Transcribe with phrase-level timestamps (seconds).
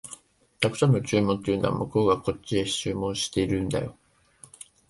[0.61, 3.95] 沢山の注文というのは、向こうがこっちへ注文してるんだよ